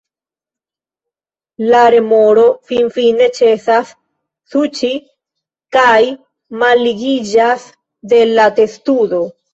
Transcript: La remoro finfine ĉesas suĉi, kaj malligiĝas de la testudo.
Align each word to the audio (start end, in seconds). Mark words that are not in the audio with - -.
La 1.73 1.81
remoro 1.95 2.45
finfine 2.71 3.27
ĉesas 3.39 3.91
suĉi, 4.53 4.89
kaj 5.77 5.93
malligiĝas 6.65 7.69
de 8.15 8.25
la 8.33 8.49
testudo. 8.63 9.23